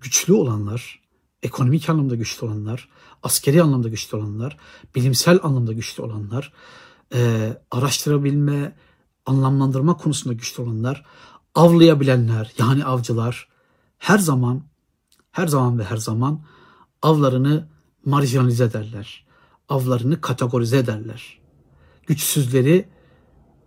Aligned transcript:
güçlü 0.00 0.32
olanlar, 0.32 1.00
ekonomik 1.42 1.88
anlamda 1.88 2.14
güçlü 2.14 2.46
olanlar, 2.46 2.88
askeri 3.22 3.62
anlamda 3.62 3.88
güçlü 3.88 4.16
olanlar, 4.16 4.56
bilimsel 4.94 5.38
anlamda 5.42 5.72
güçlü 5.72 6.02
olanlar, 6.02 6.52
e, 7.14 7.52
araştırabilme, 7.70 8.76
anlamlandırma 9.26 9.96
konusunda 9.96 10.34
güçlü 10.34 10.62
olanlar, 10.62 11.04
avlayabilenler 11.54 12.52
yani 12.58 12.84
avcılar 12.84 13.48
her 13.98 14.18
zaman 14.18 14.62
her 15.30 15.46
zaman 15.46 15.78
ve 15.78 15.84
her 15.84 15.96
zaman 15.96 16.44
avlarını 17.02 17.68
marjinalize 18.04 18.64
ederler. 18.64 19.26
Avlarını 19.68 20.20
kategorize 20.20 20.78
ederler. 20.78 21.40
Güçsüzleri 22.06 22.88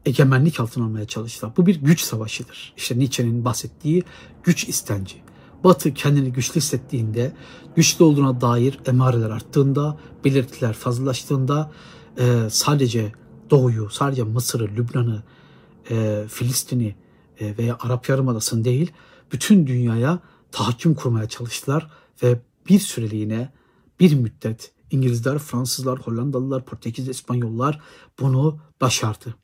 egemenlik 0.05 0.59
altına 0.59 0.85
almaya 0.85 1.07
çalıştılar. 1.07 1.57
Bu 1.57 1.65
bir 1.65 1.75
güç 1.75 2.01
savaşıdır. 2.01 2.73
İşte 2.77 2.99
Nietzsche'nin 2.99 3.45
bahsettiği 3.45 4.03
güç 4.43 4.69
istenci. 4.69 5.22
Batı 5.63 5.93
kendini 5.93 6.33
güçlü 6.33 6.55
hissettiğinde, 6.55 7.33
güçlü 7.75 8.03
olduğuna 8.03 8.41
dair 8.41 8.79
emareler 8.85 9.29
arttığında, 9.29 9.97
belirtiler 10.25 10.73
fazlalaştığında 10.73 11.71
e, 12.17 12.47
sadece 12.49 13.11
Doğu'yu, 13.49 13.89
sadece 13.89 14.23
Mısır'ı, 14.23 14.63
Lübnan'ı, 14.63 15.23
e, 15.89 16.25
Filistin'i 16.29 16.95
e, 17.39 17.57
veya 17.57 17.77
Arap 17.79 18.09
Yarımadası'nı 18.09 18.63
değil, 18.65 18.91
bütün 19.31 19.67
dünyaya 19.67 20.19
tahakküm 20.51 20.95
kurmaya 20.95 21.29
çalıştılar 21.29 21.91
ve 22.23 22.39
bir 22.69 22.79
süreliğine 22.79 23.53
bir 23.99 24.15
müddet 24.15 24.71
İngilizler, 24.91 25.39
Fransızlar, 25.39 25.99
Hollandalılar, 25.99 26.65
Portekiz, 26.65 27.09
İspanyollar 27.09 27.81
bunu 28.19 28.59
başardı. 28.81 29.35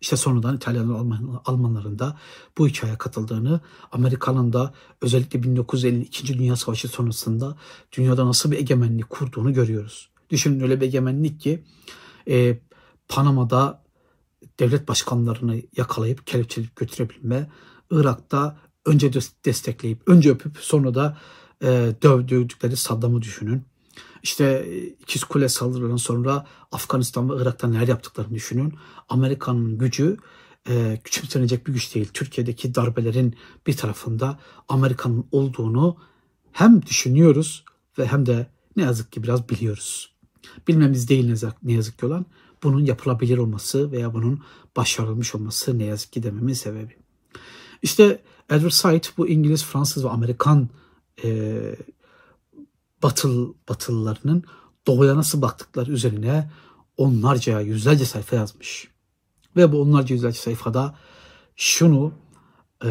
İşte 0.00 0.16
sonradan 0.16 0.56
İtalyanlar, 0.56 0.94
Alman, 0.94 1.42
Almanların 1.44 1.98
da 1.98 2.18
bu 2.58 2.68
hikayeye 2.68 2.98
katıldığını, 2.98 3.60
Amerika'nın 3.92 4.52
da 4.52 4.74
özellikle 5.02 5.42
1952. 5.42 6.38
Dünya 6.38 6.56
Savaşı 6.56 6.88
sonrasında 6.88 7.56
dünyada 7.92 8.26
nasıl 8.26 8.50
bir 8.50 8.58
egemenlik 8.58 9.10
kurduğunu 9.10 9.52
görüyoruz. 9.52 10.10
Düşünün 10.30 10.60
öyle 10.60 10.80
bir 10.80 10.86
egemenlik 10.86 11.40
ki 11.40 11.64
e, 12.28 12.58
Panama'da 13.08 13.82
devlet 14.60 14.88
başkanlarını 14.88 15.62
yakalayıp 15.76 16.26
kelepçeleyip 16.26 16.76
götürebilme, 16.76 17.50
Irak'ta 17.90 18.58
önce 18.86 19.12
destekleyip, 19.44 20.08
önce 20.08 20.30
öpüp 20.30 20.56
sonra 20.58 20.94
da 20.94 21.18
e, 21.62 21.94
dövdükleri 22.02 22.76
Saddam'ı 22.76 23.22
düşünün. 23.22 23.69
İşte 24.22 24.44
e, 24.44 24.86
İkiz 24.86 25.24
Kule 25.24 25.48
saldırılarından 25.48 25.96
sonra 25.96 26.46
Afganistan 26.72 27.30
ve 27.30 27.42
Irak'ta 27.42 27.68
neler 27.68 27.88
yaptıklarını 27.88 28.34
düşünün. 28.34 28.74
Amerika'nın 29.08 29.78
gücü 29.78 30.16
e, 30.68 31.00
küçümsenecek 31.04 31.66
bir 31.66 31.72
güç 31.72 31.94
değil. 31.94 32.08
Türkiye'deki 32.14 32.74
darbelerin 32.74 33.36
bir 33.66 33.76
tarafında 33.76 34.38
Amerika'nın 34.68 35.26
olduğunu 35.32 35.96
hem 36.52 36.82
düşünüyoruz 36.82 37.64
ve 37.98 38.06
hem 38.06 38.26
de 38.26 38.46
ne 38.76 38.82
yazık 38.82 39.12
ki 39.12 39.22
biraz 39.22 39.48
biliyoruz. 39.48 40.12
Bilmemiz 40.68 41.08
değil 41.08 41.36
ne 41.62 41.72
yazık 41.72 41.98
ki 41.98 42.06
olan 42.06 42.26
bunun 42.62 42.84
yapılabilir 42.84 43.38
olması 43.38 43.92
veya 43.92 44.14
bunun 44.14 44.42
başarılmış 44.76 45.34
olması 45.34 45.78
ne 45.78 45.84
yazık 45.84 46.12
ki 46.12 46.22
dememin 46.22 46.52
sebebi. 46.52 46.96
İşte 47.82 48.22
Edward 48.50 48.70
Said 48.70 49.04
bu 49.16 49.28
İngiliz, 49.28 49.64
Fransız 49.64 50.04
ve 50.04 50.08
Amerikan 50.08 50.68
e, 51.24 51.60
batıl, 53.02 53.54
batılılarının 53.68 54.44
doğuya 54.86 55.16
nasıl 55.16 55.42
baktıkları 55.42 55.92
üzerine 55.92 56.50
onlarca, 56.96 57.60
yüzlerce 57.60 58.04
sayfa 58.04 58.36
yazmış. 58.36 58.88
Ve 59.56 59.72
bu 59.72 59.82
onlarca 59.82 60.14
yüzlerce 60.14 60.38
sayfada 60.38 60.94
şunu 61.56 62.12
e, 62.84 62.90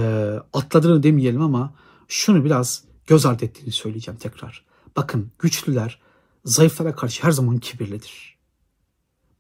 atladığını 0.54 1.04
demeyelim 1.04 1.42
ama 1.42 1.74
şunu 2.08 2.46
biraz 2.46 2.84
göz 3.08 3.26
ardı 3.26 3.46
ettiğini 3.46 3.72
söyleyeceğim 3.72 4.20
tekrar. 4.20 4.66
Bakın 4.96 5.32
güçlüler 5.40 6.00
zayıflara 6.46 6.96
karşı 6.96 7.24
her 7.24 7.32
zaman 7.32 7.58
kibirlidir. 7.58 8.38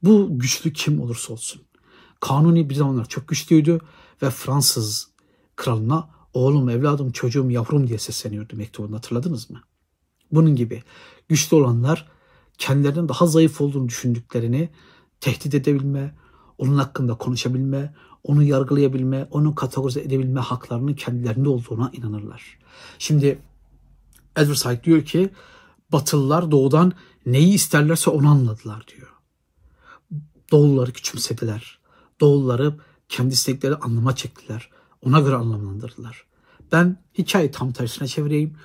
Bu 0.03 0.39
güçlü 0.39 0.73
kim 0.73 1.01
olursa 1.01 1.33
olsun. 1.33 1.61
Kanuni 2.19 2.69
bir 2.69 2.75
zamanlar 2.75 3.05
çok 3.05 3.27
güçlüydü 3.27 3.79
ve 4.21 4.29
Fransız 4.29 5.09
kralına 5.55 6.09
oğlum, 6.33 6.69
evladım, 6.69 7.11
çocuğum, 7.11 7.51
yavrum 7.51 7.87
diye 7.87 7.99
sesleniyordu 7.99 8.55
mektubunu 8.55 8.95
hatırladınız 8.95 9.49
mı? 9.49 9.61
Bunun 10.31 10.55
gibi 10.55 10.83
güçlü 11.29 11.57
olanlar 11.57 12.07
kendilerinin 12.57 13.09
daha 13.09 13.27
zayıf 13.27 13.61
olduğunu 13.61 13.89
düşündüklerini 13.89 14.69
tehdit 15.19 15.55
edebilme, 15.55 16.15
onun 16.57 16.77
hakkında 16.77 17.17
konuşabilme, 17.17 17.93
onu 18.23 18.43
yargılayabilme, 18.43 19.27
onu 19.31 19.55
kategorize 19.55 20.01
edebilme 20.01 20.39
haklarının 20.39 20.93
kendilerinde 20.93 21.49
olduğuna 21.49 21.91
inanırlar. 21.93 22.59
Şimdi 22.99 23.39
Edward 24.35 24.55
Said 24.55 24.83
diyor 24.83 25.05
ki 25.05 25.29
Batılılar 25.91 26.51
doğudan 26.51 26.93
neyi 27.25 27.53
isterlerse 27.53 28.09
onu 28.09 28.29
anladılar 28.29 28.85
diyor. 28.87 29.07
Doğulları 30.51 30.93
küçümsediler. 30.93 31.79
Doğulları 32.19 32.75
kendi 33.09 33.33
istekleri 33.33 33.75
anlama 33.75 34.15
çektiler. 34.15 34.69
Ona 35.01 35.19
göre 35.19 35.35
anlamlandırdılar. 35.35 36.25
Ben 36.71 37.03
hikayeyi 37.17 37.51
tam 37.51 37.71
tersine 37.71 38.07
çevireyim. 38.07 38.57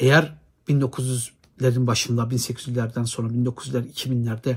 Eğer 0.00 0.38
1900'lerin 0.68 1.86
başında 1.86 2.22
1800'lerden 2.22 3.04
sonra 3.04 3.28
1900'ler 3.28 3.92
2000'lerde 3.92 4.56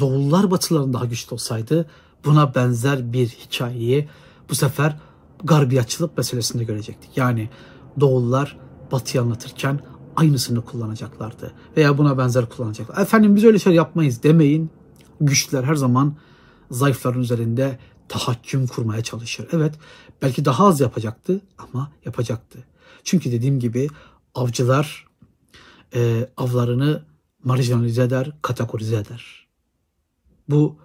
Doğullar 0.00 0.50
Batıların 0.50 0.92
daha 0.92 1.04
güçlü 1.04 1.34
olsaydı 1.34 1.90
buna 2.24 2.54
benzer 2.54 3.12
bir 3.12 3.28
hikayeyi 3.28 4.08
bu 4.50 4.54
sefer 4.54 4.96
garbiyatçılık 5.44 6.16
meselesinde 6.16 6.64
görecektik. 6.64 7.16
Yani 7.16 7.50
Doğullar 8.00 8.56
Batı'yı 8.92 9.22
anlatırken 9.22 9.80
aynısını 10.16 10.64
kullanacaklardı 10.64 11.52
veya 11.76 11.98
buna 11.98 12.18
benzer 12.18 12.48
kullanacaklar. 12.48 13.02
Efendim 13.02 13.36
biz 13.36 13.44
öyle 13.44 13.58
şeyler 13.58 13.76
yapmayız 13.76 14.22
demeyin. 14.22 14.70
Güçlüler 15.20 15.64
her 15.64 15.74
zaman 15.74 16.16
zayıfların 16.70 17.20
üzerinde 17.20 17.78
tahakküm 18.08 18.66
kurmaya 18.66 19.02
çalışır. 19.02 19.48
Evet 19.52 19.74
belki 20.22 20.44
daha 20.44 20.66
az 20.66 20.80
yapacaktı 20.80 21.40
ama 21.58 21.90
yapacaktı. 22.04 22.58
Çünkü 23.04 23.32
dediğim 23.32 23.60
gibi 23.60 23.88
avcılar 24.34 25.06
e, 25.94 26.28
avlarını 26.36 27.04
marjinalize 27.44 28.02
eder, 28.02 28.32
kategorize 28.42 28.96
eder. 28.96 29.46
Bu 30.48 30.78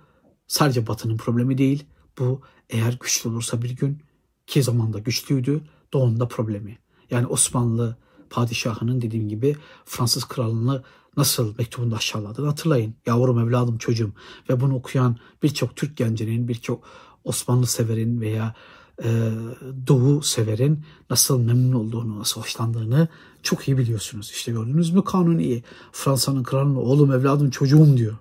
sadece 0.47 0.87
Batı'nın 0.87 1.17
problemi 1.17 1.57
değil. 1.57 1.85
Bu 2.19 2.41
eğer 2.69 2.97
güçlü 3.01 3.29
olursa 3.29 3.61
bir 3.61 3.69
gün 3.69 4.01
ki 4.47 4.63
zamanda 4.63 4.99
güçlüydü 4.99 5.61
doğunda 5.93 6.27
problemi. 6.27 6.77
Yani 7.11 7.27
Osmanlı 7.27 7.97
padişahının 8.29 9.01
dediğim 9.01 9.29
gibi 9.29 9.55
Fransız 9.85 10.25
kralını 10.25 10.83
nasıl 11.17 11.55
mektubunda 11.57 11.95
aşağıladığını 11.95 12.47
hatırlayın. 12.47 12.95
Yavrum, 13.05 13.39
evladım, 13.39 13.77
çocuğum 13.77 14.11
ve 14.49 14.61
bunu 14.61 14.75
okuyan 14.75 15.17
birçok 15.43 15.75
Türk 15.75 15.97
gencinin, 15.97 16.47
birçok 16.47 16.83
Osmanlı 17.23 17.67
severin 17.67 18.21
veya 18.21 18.55
Doğu 19.87 20.21
severin 20.21 20.83
nasıl 21.09 21.39
memnun 21.39 21.73
olduğunu, 21.73 22.19
nasıl 22.19 22.41
hoşlandığını 22.41 23.07
çok 23.43 23.67
iyi 23.67 23.77
biliyorsunuz. 23.77 24.31
İşte 24.31 24.51
gördünüz 24.51 24.91
mü 24.91 25.03
Kanuni 25.03 25.63
Fransa'nın 25.91 26.43
kralına 26.43 26.79
oğlum, 26.79 27.11
evladım, 27.11 27.49
çocuğum 27.49 27.97
diyor. 27.97 28.17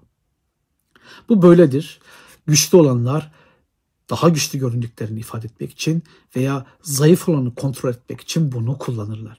Bu 1.28 1.42
böyledir. 1.42 2.00
Güçlü 2.46 2.78
olanlar 2.78 3.32
daha 4.10 4.28
güçlü 4.28 4.58
göründüklerini 4.58 5.20
ifade 5.20 5.46
etmek 5.46 5.72
için 5.72 6.02
veya 6.36 6.66
zayıf 6.82 7.28
olanı 7.28 7.54
kontrol 7.54 7.90
etmek 7.90 8.20
için 8.20 8.52
bunu 8.52 8.78
kullanırlar. 8.78 9.36